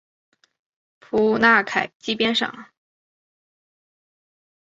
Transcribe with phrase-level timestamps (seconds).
[0.99, 2.69] 普纳凯基边上。